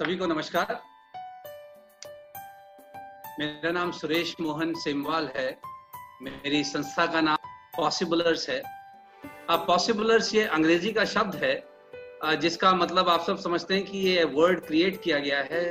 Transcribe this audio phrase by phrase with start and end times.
[0.00, 0.80] सभी को नमस्कार।
[3.40, 5.48] मेरा नाम सुरेश मोहन सेमवाल है।
[6.22, 7.36] मेरी संस्था का नाम
[7.76, 8.58] पॉसिबलर्स है।
[9.50, 14.24] अब पॉसिबलर्स ये अंग्रेज़ी का शब्द है जिसका मतलब आप सब समझते हैं कि ये
[14.24, 15.62] वर्ड क्रिएट किया गया है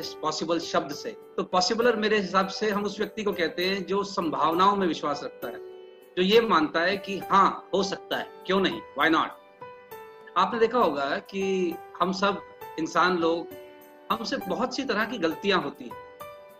[0.00, 3.84] इस पॉसिबल शब्द से। तो पॉसिबलर मेरे हिसाब से हम उस व्यक्ति को कहते हैं
[3.86, 5.58] जो संभावनाओं में विश्वास रखता है,
[6.16, 8.80] जो ये मानता है कि हाँ हो सकता है, क्यों नहीं?
[8.98, 12.46] वाई नॉट आपने देखा होगा कि हम सब
[12.80, 13.48] इंसान लोग
[14.12, 16.08] हमसे बहुत सी तरह की गलतियाँ होती हैं।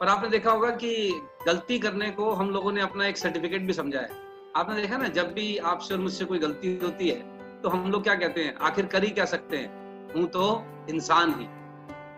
[0.03, 3.73] और आपने देखा होगा कि गलती करने को हम लोगों ने अपना एक सर्टिफिकेट भी
[3.73, 4.11] समझा है।
[4.57, 8.03] आपने देखा ना, जब भी आपसे और मुझसे कोई गलती होती है तो हम लोग
[8.03, 8.55] क्या कहते हैं?
[8.59, 10.13] आखिर कर ही क्या सकते हैं?
[10.15, 10.45] हूँ तो
[10.91, 11.47] इंसान ही।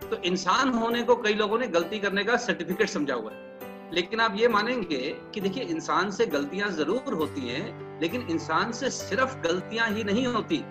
[0.08, 4.20] तो इंसान होने को कई लोगों ने गलती करने का सर्टिफिकेट समझा हुआ है। लेकिन
[4.20, 4.98] आप ये मानेंगे
[5.34, 10.26] कि देखिए, इंसान से गलतियाँ ज़रूर होती हैं, लेकिन इंसान से सिर्फ़ गलतियाँ ही नहीं
[10.26, 10.62] होती।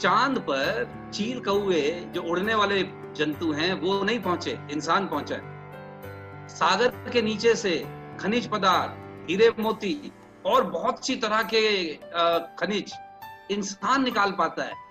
[0.00, 2.82] चाँद पर चील कौए जो उड़ने वाले
[3.16, 5.36] जंतु हैं, वो नहीं पहुँचे, इंसान पहुँचा
[6.50, 7.78] सागर के नीचे से
[8.20, 10.12] खनिज पदार्थ, हीरे मोती
[10.46, 11.62] और बहुत सी तरह के
[12.58, 12.92] खनिज
[13.50, 14.84] इंसान निकाल पाता है।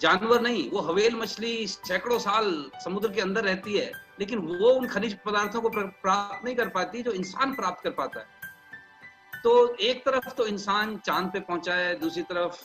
[0.00, 4.86] जानवर नहीं, वो हवेल मछली सैकड़ों साल समुद्र के अंदर रहती है, लेकिन वो उन
[4.88, 8.26] खनिज पदार्थों को प्राप्त नहीं कर पाती जो इंसान प्राप्त कर पाता है।
[9.42, 12.64] तो एक तरफ़ तो इंसान चाँद पे पहुँचा है, दूसरी तरफ़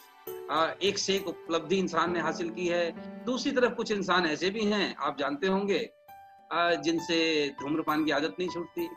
[0.54, 2.92] एक से एक उपलब्धि इंसान ने हासिल की है।
[3.26, 5.90] दूसरी तरफ़ कुछ इंसान ऐसे भी हैं, आप जानते होंगे
[6.54, 8.88] जिनसे धूम्रपान की आदत नहीं छूटती।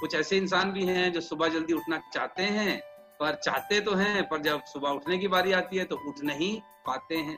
[0.00, 2.80] कुछ ऐसे इंसान भी हैं जो सुबह जल्दी उठना चाहते हैं,
[3.20, 6.60] पर चाहते तो हैं, पर जब सुबह उठने की बारी आती है तो उठ नहीं
[6.86, 7.36] पाते हैं।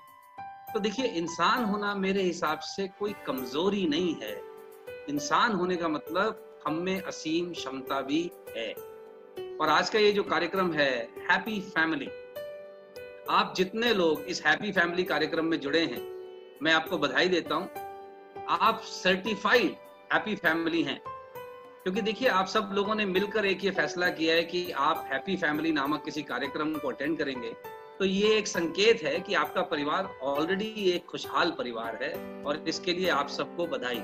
[0.74, 4.34] तो देखिए, इंसान होना मेरे हिसाब से कोई कमज़ोरी नहीं है।
[5.08, 8.72] इंसान होने का मतलब हम में असीम क्षमता भी है।
[9.56, 10.90] और आज का ये जो कार्यक्रम है
[11.30, 12.08] हैप्पी फैमिली
[13.30, 16.00] आप जितने लोग इस हैप्पी फैमिली कार्यक्रम में जुड़े हैं,
[16.62, 17.70] मैं आपको बधाई देता हूँ।
[18.48, 19.77] आप सर्टिफाइड
[20.12, 21.01] हैप्पी फैमिली हैं।
[21.83, 25.36] क्योंकि देखिए, आप सब लोगों ने मिलकर एक ये फैसला किया है कि आप हैप्पी
[25.36, 27.55] फैमिली नामक किसी कार्यक्रम को अटेंड करेंगे।
[27.98, 32.92] तो ये एक संकेत है कि आपका परिवार ऑलरेडी एक खुशहाल परिवार है और इसके
[32.92, 33.98] लिए आप सबको बधाई।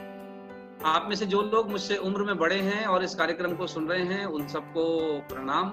[0.85, 3.89] आप में से जो लोग मुझसे उम्र में बड़े हैं और इस कार्यक्रम को सुन
[3.89, 5.73] रहे हैं, उन सबको प्रणाम।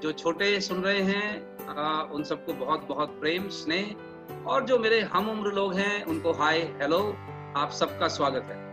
[0.00, 1.49] जो छोटे सुन रहे हैं
[2.12, 3.96] उन सबको बहुत बहुत प्रेम, स्नेह।
[4.46, 7.16] और जो मेरे हम उम्र लोग हैं, उनको हाय, हेलो,
[7.56, 8.70] आप सबका स्वागत है।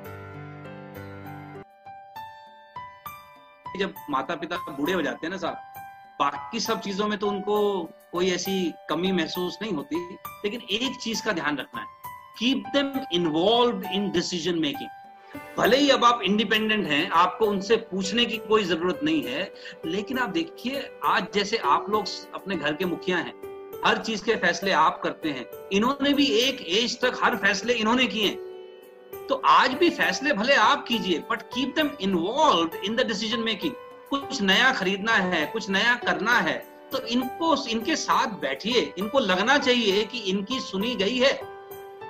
[3.80, 5.56] जब माता पिता बूढ़े हो जाते हैं ना साहब,
[6.20, 10.14] बाकी सब चीज़ों में तो उनको कोई ऐसी कमी महसूस नहीं होती।
[10.46, 11.88] लेकिन एक चीज़ का ध्यान रखना है।
[12.40, 14.90] Keep them involve in decision making
[15.58, 19.52] भले ही अब आप इंडिपेंडेंट हैं, आपको उनसे पूछने की कोई ज़रूरत नहीं है,
[19.86, 22.06] लेकिन आप देखिए, आज जैसे आप लोग
[22.36, 23.34] अपने घर के मुखिया हैं,
[23.86, 28.06] हर चीज़ के फैसले आप करते हैं, इन्होंने भी एक एज तक हर फैसले इन्होंने
[28.08, 28.30] किए
[29.30, 33.74] तो आज भी फैसले भले आप कीजिए but keep them involve in the decision making
[34.10, 36.58] कुछ नया खरीदना है, कुछ नया करना है
[36.92, 41.34] तो इनको, इनके साथ बैठिए, इनको लगना चाहिए कि इनकी सुनी गई है।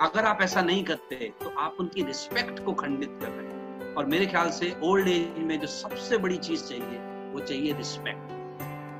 [0.01, 4.05] अगर आप ऐसा नहीं करते तो आप उनकी रिस्पेक्ट को खंडित कर रहे हैं। और
[4.05, 6.99] मेरे ख्याल से ओल्ड एज में जो सबसे बड़ी चीज़ चाहिए,
[7.33, 8.31] वो चाहिए respect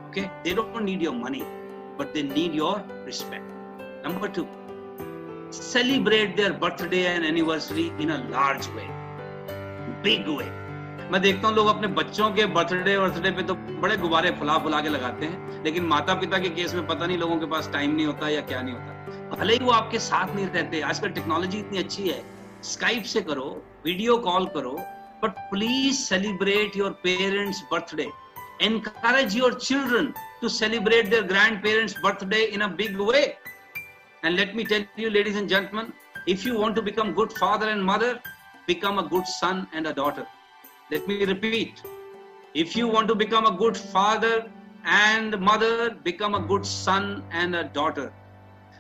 [0.08, 1.42] okay they don't need your money
[2.00, 4.48] but they need your respect number two
[5.54, 8.88] celebrate their birthday and anniversary in a large way
[10.04, 10.50] big way.
[11.12, 14.80] मैं देखता हूँ लोग अपने बच्चों के बर्थडे वर्थडे पे तो बड़े गुब्बारे फुला फुला
[14.82, 17.96] के लगाते हैं, लेकिन माता पिता के केस में पता नहीं लोगों के पास टाइम
[17.96, 21.60] नहीं होता या क्या नहीं होता। भले ही वो आपके साथ नहीं रहते, आजकल टेक्नोलॉजी
[21.60, 22.22] इतनी अच्छी है
[22.66, 23.46] स्काइप से करो
[23.86, 24.76] वीडियो कॉल करो
[25.24, 28.10] but please celebrate your parents birthday
[28.64, 31.24] encourage your children to celebrate their
[31.64, 33.22] grandparents birthday in a big way
[34.24, 35.94] and let me tell you ladies and gentleman
[36.30, 38.20] if you want to become good father and mother
[38.68, 40.36] become a good son and a daughter
[40.90, 41.82] Let me repeat.
[42.56, 44.50] If you want to become a good father
[44.86, 48.14] and mother, become a good son and a daughter.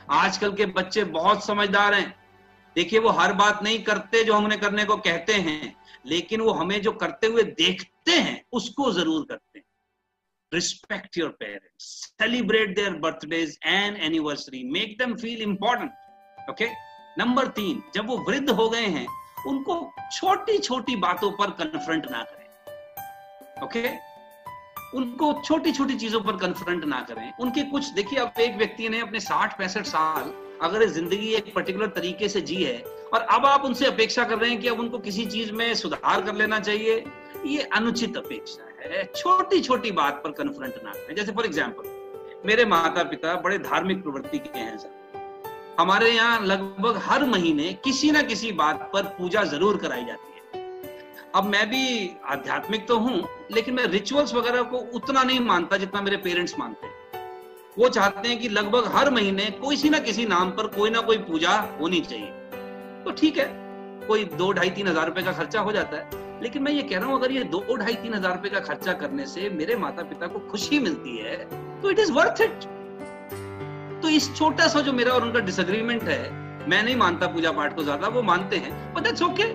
[0.09, 2.13] आजकल के बच्चे बहुत समझदार हैं
[2.75, 5.75] देखिए वो हर बात नहीं करते जो हमने करने को कहते हैं
[6.05, 9.65] लेकिन वो हमें जो करते हुए देखते हैं उसको ज़रूर करते हैं
[10.51, 11.85] respect your parents
[12.21, 16.69] celebrate their birthdays and anniversary make them feel important okay
[17.19, 19.07] number तीन जब वो वृद्ध हो गए हैं
[19.47, 23.95] उनको छोटी छोटी बातों पर कन्फ्रंट ना करें। Okay okay?
[24.95, 28.99] उनको छोटी छोटी चीज़ों पर कन्फ्रंट ना करें। उनके कुछ, देखिए, अब एक व्यक्ति ने
[28.99, 32.77] अपने साठ पैंसठ साल अगर ज़िंदगी एक पर्टिकुलर तरीके से जी है
[33.13, 36.21] और अब आप उनसे अपेक्षा कर रहे हैं कि अब उनको किसी चीज़ में सुधार
[36.21, 37.03] कर लेना चाहिए,
[37.45, 42.65] ये अनुचित अपेक्षा है। छोटी छोटी बात पर कन्फ्रंट ना करें। जैसे फॉर एग्ज़ाम्पल मेरे
[42.65, 44.96] माता पिता बड़े धार्मिक प्रवृत्ति के हैं सर।
[45.79, 50.65] हमारे यहाँ लगभग हर महीने किसी ना किसी बात पर पूजा ज़रूर कराई जाती है।
[51.35, 56.01] अब मैं भी आध्यात्मिक तो हूँ, लेकिन मैं रिचुअल्स वगैरह को उतना नहीं मानता जितना
[56.01, 56.95] मेरे पेरेंट्स मानते हैं।
[57.77, 61.17] वो चाहते हैं कि लगभग हर महीने किसी ना किसी नाम पर कोई ना कोई
[61.19, 61.51] पूजा
[61.81, 62.31] होनी चाहिए।
[63.03, 63.45] तो ठीक है,
[64.07, 66.97] कोई दो ढाई तीन हज़ार रुपए का खर्चा हो जाता है। लेकिन मैं ये कह
[66.97, 70.03] रहा हूँ, अगर ये दो ढाई तीन हज़ार रुपए का खर्चा करने से मेरे माता
[70.05, 71.37] पिता को खुशी मिलती है
[71.81, 72.65] तो इट इज़ वर्थ इट
[74.01, 76.19] तो इस छोटा सा जो मेरा और उनका डिसएग्रीमेंट है,
[76.67, 79.47] मैं नहीं मानता पूजा पाठ को ज़्यादा, वो मानते हैं but that's okay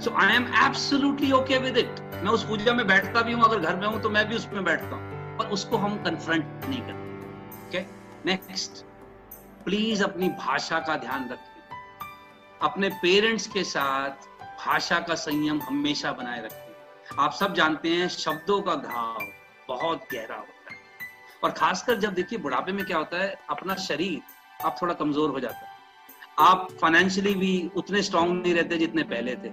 [0.00, 3.58] so I am absolutely okay with it मैं उस पूजा में बैठता भी हूँ, अगर
[3.60, 7.68] घर में हूँ तो मैं भी उसमें बैठता हूँ, पर उसको हम कन्फ्रंट नहीं करते।
[7.68, 7.80] ओके
[8.26, 8.84] नेक्स्ट
[9.64, 11.48] प्लीज़ अपनी भाषा का ध्यान रखें
[12.60, 14.28] अपने पेरेंट्स के साथ
[14.58, 19.18] भाषा का संयम हमेशा बनाए रखें आप सब जानते हैं, शब्दों का घाव
[19.68, 20.59] बहुत गहरा होता है।
[21.44, 24.20] और खासकर जब देखिए बुढ़ापे में क्या होता है, अपना शरीर
[24.64, 25.78] आप थोड़ा कमज़ोर हो जाता है।
[26.38, 29.48] आप फाइनेंशियली भी उतने स्ट्रांग नहीं रहते जितने पहले थे।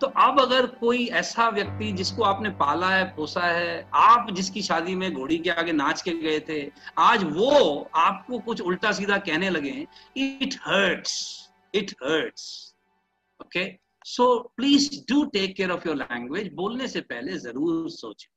[0.00, 4.94] तो अब अगर कोई ऐसा व्यक्ति जिसको आपने पाला है, पोसा है, आप जिसकी शादी
[4.94, 6.60] में घोड़ी के आगे नाच के गए थे,
[6.98, 9.86] आज वो आपको कुछ उल्टा सीधा कहने लगे
[10.16, 11.16] it hurts
[11.74, 12.74] it hurts
[13.40, 13.66] okay
[14.06, 14.26] so
[14.56, 18.28] please do take care of your language बोलने से पहले ज़रूर सोचें।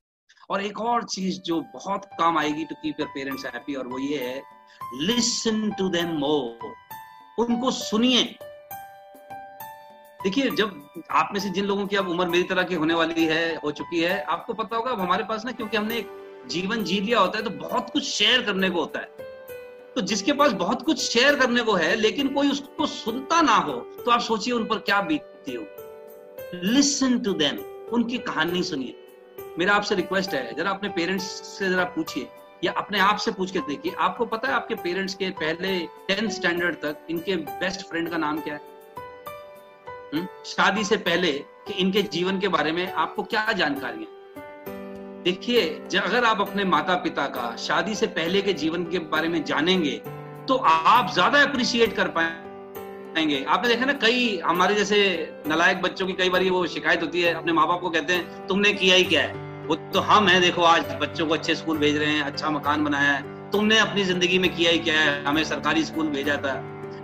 [0.50, 4.00] और एक और चीज़ जो बहुत काम आएगी to keep your parents happy और वो
[4.00, 4.42] ये है
[5.02, 6.74] लिसन टू देम मोर
[7.40, 8.24] उनको सुनिए।
[10.24, 13.26] देखिए, जब आप में से जिन लोगों की अब उम्र मेरी तरह की होने वाली
[13.26, 16.10] है, हो चुकी है, आपको पता होगा, अब हमारे पास ना, क्योंकि हमने एक
[16.50, 19.28] जीवन जी लिया होता है तो बहुत कुछ शेयर करने को होता है।
[19.96, 23.74] तो जिसके पास बहुत कुछ शेयर करने को है, लेकिन कोई उसको सुनता ना हो
[24.06, 25.66] तो आप सोचिए उन पर क्या बीतती हो
[26.66, 27.58] लिसन टू देम
[27.94, 28.99] उनकी कहानी सुनिए।
[29.60, 32.28] मेरा आपसे रिक्वेस्ट है, जरा अपने पेरेंट्स से जरा पूछिए,
[32.64, 36.30] या अपने आप से पूछ के देखिए। आपको पता है आपके पेरेंट्स के पहले टेंथ
[36.30, 38.62] स्टैंडर्ड तक इनके बेस्ट फ्रेंड का नाम क्या है?
[40.14, 40.28] हम्म?
[40.48, 41.32] शादी से पहले
[41.68, 45.66] कि इनके जीवन के बारे में आपको क्या जानकारी है देखिए
[46.00, 49.96] अगर आप अपने माता पिता का शादी से पहले के जीवन के बारे में जानेंगे
[50.48, 54.98] तो आप ज़्यादा अप्रिशिएट कर पाएँगे। आपने देखा ना, कई हमारे जैसे
[55.48, 58.48] नलायक बच्चों की कई बार वो शिकायत होती है, अपने माँ बाप को कहते हैं,
[58.48, 59.49] तुमने किया ही क्या है?
[59.70, 62.84] वो तो हम है, देखो, आज बच्चों को अच्छे स्कूल भेज रहे हैं अच्छा मकान
[62.84, 65.24] बनाया है। तुमने अपनी ज़िंदगी में किया ही क्या है?
[65.24, 66.54] हमें सरकारी स्कूल भेजा था।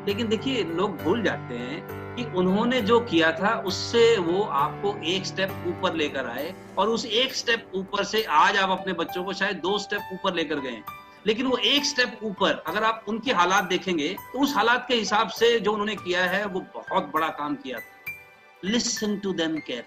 [0.07, 5.25] लेकिन देखिए, लोग भूल जाते हैं कि उन्होंने जो किया था, उससे वो आपको एक
[5.25, 9.33] स्टेप ऊपर लेकर आए और उस एक स्टेप ऊपर से आज आप अपने बच्चों को
[9.33, 10.81] शायद दो स्टेप ऊपर लेकर गए
[11.27, 15.29] लेकिन वो एक स्टेप ऊपर, अगर आप उनके हालात देखेंगे तो उस हालात के हिसाब
[15.31, 19.83] से जो उन्होंने किया है, वो बहुत बड़ा काम किया था। लिसन टू देम केयर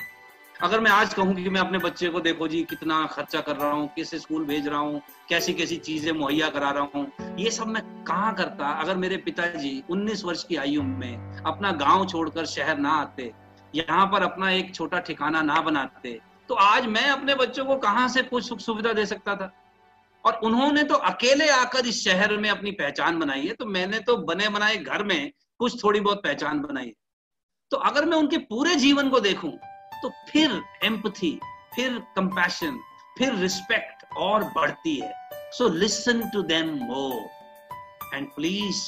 [0.62, 3.70] अगर मैं आज कहूँ कि मैं अपने बच्चे को देखो जी, कितना खर्चा कर रहा
[3.70, 7.66] हूँ, किस स्कूल भेज रहा हूँ, कैसी कैसी चीज़ें मुहैया करा रहा हूँ, ये सब
[7.66, 8.70] मैं कहाँ करता?
[8.72, 13.30] अगर मेरे पिताजी 19 वर्ष की आयु में अपना गाँव छोड़कर शहर ना आते,
[13.74, 16.18] यहाँ पर अपना एक छोटा ठिकाना ना बनाते
[16.48, 19.52] तो आज मैं अपने बच्चों को कहाँ से कुछ सुख सुविधा दे सकता था?
[20.24, 24.16] और उन्होंने तो अकेले आकर इस शहर में अपनी पहचान बनाई है तो मैंने तो
[24.26, 26.92] बने बनाए घर में कुछ थोड़ी बहुत पहचान बनाई है।
[27.70, 29.52] तो अगर मैं उनके पूरे जीवन को देखूँ
[30.02, 31.38] तो फिर एम्पथी
[31.74, 32.78] फिर कंपैशन
[33.18, 35.12] फिर रिस्पेक्ट और बढ़ती है।
[35.52, 38.82] So listen to them more and please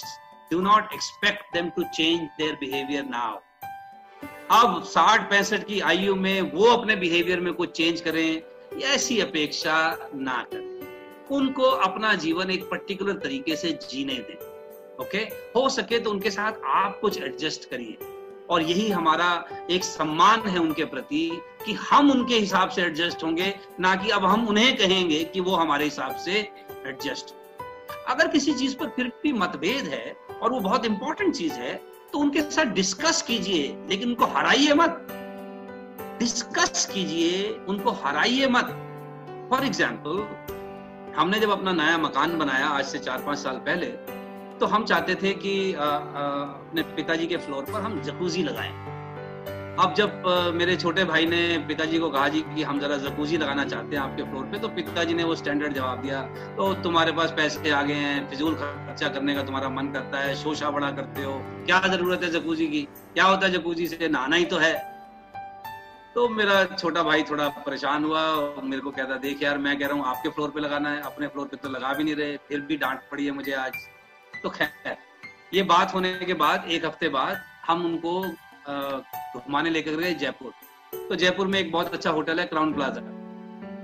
[0.53, 3.39] do not expect them to change their behaviour now
[4.53, 9.77] अब साठ पैंसठ की आयु में वो अपने बिहेवियर में कुछ चेंज करें ऐसी अपेक्षा
[10.15, 10.69] ना करें।
[11.37, 14.39] उनको अपना जीवन एक पर्टिकुलर तरीके से जीने दें।
[15.01, 15.19] ओके?
[15.57, 17.97] हो सके तो उनके साथ आप कुछ एडजस्ट करिए।
[18.51, 19.29] और यही हमारा
[19.71, 21.29] एक सम्मान है उनके प्रति
[21.65, 25.55] कि हम उनके हिसाब से एडजस्ट होंगे, ना कि अब हम उन्हें कहेंगे कि वो
[25.57, 26.33] हमारे हिसाब से
[26.87, 27.35] एडजस्ट
[28.09, 31.75] अगर किसी चीज़ पर फिर भी मतभेद है और वो बहुत इंपॉर्टेंट चीज़ है
[32.13, 35.07] तो उनके साथ डिस्कस कीजिए, लेकिन उनको हराइए मत।
[36.19, 38.77] डिस्कस कीजिए, उनको हराइए मत।
[39.51, 43.87] फॉर एग्ज़ाम्पल हमने जब अपना नया मकान बनाया आज से चार पाँच साल पहले
[44.61, 48.73] तो हम चाहते थे कि अपने पिताजी के फ्लोर पर हम जकूजी लगाएँ।
[49.79, 50.23] अब जब
[50.55, 54.03] मेरे छोटे भाई ने पिताजी को कहा जी कि हम जरा जकूजी लगाना चाहते हैं
[54.03, 56.21] आपके फ्लोर पे तो पिताजी ने वो स्टैंडर्ड जवाब दिया
[56.57, 60.35] तो तुम्हारे पास पैसे आ गए हैं, फिजूल खर्चा करने का तुम्हारा मन करता है
[60.37, 62.83] शोशा बड़ा करते हो, क्या ज़रूरत है जकूजी की?
[63.15, 64.09] क्या होता है जकूजी से?
[64.09, 64.73] नहाना ही तो है।
[66.15, 68.23] तो मेरा छोटा भाई थोड़ा परेशान हुआ
[68.65, 71.27] मेरे को कहता, देख यार, मैं कह रहा हूँ, आपके फ्लोर पे लगाना है, अपने
[71.29, 73.73] फ्लोर पे तो लगा भी नहीं रहे, फिर भी डांट पड़ी है मुझे आज।
[74.43, 74.97] तो खैर,
[75.55, 78.21] ये बात होने के बाद, एक हफ़्ते बाद, हम उनको
[79.41, 80.53] घुमाने लेकर गए जयपुर।
[81.09, 83.01] तो जयपुर में एक बहुत अच्छा होटल है क्राउन प्लाजा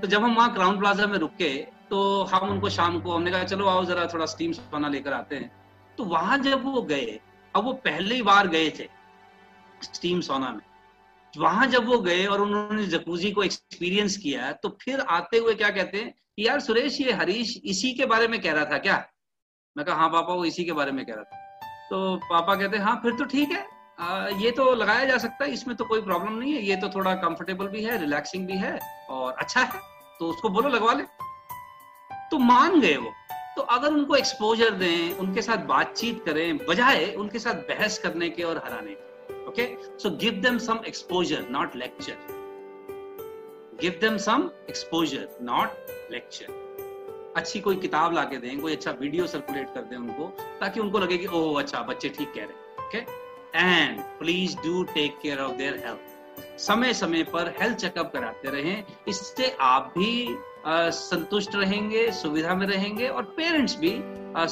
[0.00, 1.56] तो जब हम वहाँ क्राउन प्लाजा में रुके
[1.90, 5.36] तो हम उनको शाम को, हमने कहा, चलो आओ जरा थोड़ा स्टीम सोना लेकर आते
[5.36, 5.50] हैं।
[5.98, 7.18] तो वहाँ जब वो गए,
[7.54, 8.88] अब वो पहली बार गए थे
[9.84, 10.60] स्टीम सोना में।
[11.34, 15.70] वहाँ जब वो गए और उन्होंने जकूजी को एक्सपीरियंस किया तो फिर आते हुए क्या
[15.70, 18.96] कहते हैं यार सुरेश, ये हरीश इसी के बारे में कह रहा था क्या?
[19.76, 21.38] मैं कहा हाँ पापा वो इसी के बारे में कह रहा था।
[21.90, 23.64] तो पापा कहते हैं फिर तो ठीक है।
[24.00, 26.88] आ, ये तो लगाया जा सकता है इसमें तो कोई प्रॉब्लम नहीं है। ये तो
[26.88, 28.78] थोड़ा कंफर्टेबल भी है रिलैक्सिंग भी है
[29.10, 29.80] और अच्छा है।
[30.20, 31.04] तो उसको बोलो लगवा ले।
[32.30, 33.12] तो मान गए वो।
[33.56, 38.42] तो अगर उनको एक्सपोजर दें उनके साथ बातचीत करें बजाय उनके साथ बहस करने के
[38.42, 39.66] और हराने के। Okay
[39.98, 42.16] so give them some exposure not lecture
[43.80, 45.70] give them some exposure not
[46.10, 46.64] lecture
[47.36, 50.26] अच्छी कोई किताब ला के दें, कोई अच्छा वीडियो सर्कुलेट कर दें उनको,
[50.60, 52.98] ताकि उनको लगे कि, ओह अच्छा बच्चे ठीक कह रहे हैं। Okay
[53.58, 56.14] and please do take care of their health
[56.60, 63.08] समय समय पर हेल्थ चेकअप कराते रहें। इससे आप भी संतुष्ट रहेंगे, सुविधा में रहेंगे
[63.08, 63.92] और पेरेंट्स भी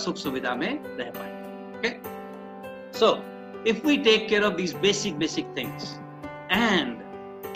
[0.03, 1.91] सुख सुविधा में रह पाएँगे।
[2.99, 3.15] So
[3.71, 5.99] if we take care of these basic basic things
[6.53, 7.03] and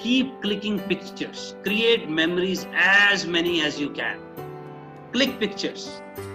[0.00, 4.20] keep clicking pictures, create memories as many as you can
[5.12, 5.86] click pictures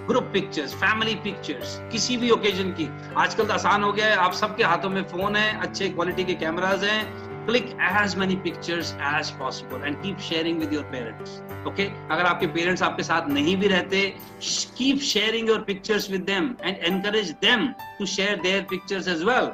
[0.08, 2.88] group pictures family pictures किसी भी ओकेजन की।
[3.18, 6.34] आजकल तो आसान हो गया है। आप सबके हाथों में फ़ोन है, अच्छे क्वालिटी के
[6.44, 11.32] कैमराज हैं। Click as many pictures as possible and keep sharing with your parents
[11.68, 14.06] okay अगर आपके पेरेंट्स आपके साथ नहीं भी रहते
[14.78, 17.68] keep sharing your pictures with them and encourage them
[18.00, 19.52] to share their pictures as well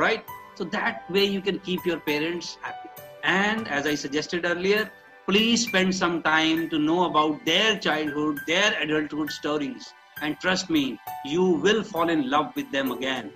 [0.00, 0.24] right
[0.58, 2.88] so that way you can keep your parents happy.
[3.32, 4.80] And as i suggested earlier
[5.26, 9.92] please spend some time to know about their childhood, their adulthood stories.
[10.20, 13.32] And trust me, you will fall in love with them again.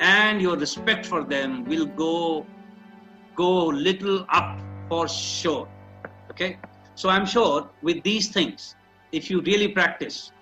[0.00, 2.46] And your respect for them will go
[3.34, 5.68] go little up for sure.
[6.30, 6.58] Okay?
[6.94, 8.76] So I'm sure with these things,
[9.12, 10.32] if you really practice,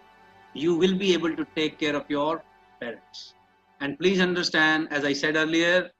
[0.54, 2.42] you will be able to take care of your
[2.80, 3.34] parents.
[3.80, 5.90] And please understand, as I said earlier,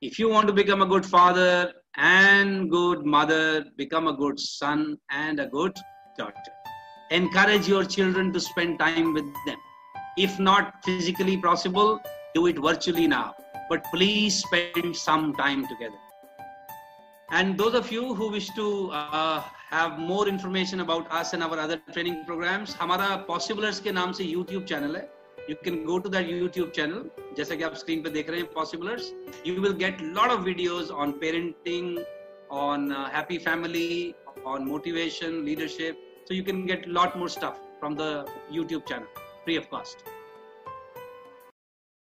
[0.00, 4.97] if you want to become a good father, and good mother, become a good son
[5.11, 5.77] and a good
[6.17, 6.53] daughter.
[7.11, 9.57] Encourage your children to spend time with them.
[10.17, 11.99] If not physically possible,
[12.33, 13.35] do it virtually now.
[13.69, 15.97] But please spend some time together.
[17.31, 21.57] And those of you who wish to uh, have more information about us and our
[21.57, 25.16] other training programs, हमारा Possiblers के नाम से YouTube channel है.
[25.48, 27.04] You can go to that YouTube channel.
[27.36, 28.98] जैसा कि आप screen पे देख रहे हैं.
[29.46, 31.88] You will get a lot of videos on parenting,
[32.50, 34.14] on uh, happy family,
[34.44, 35.96] on motivation, leadership.
[36.26, 39.08] So you can get a lot more stuff from the YouTube channel,
[39.44, 40.17] free of cost.